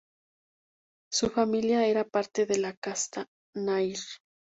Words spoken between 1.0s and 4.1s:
Su familia era parte de la casta Nair.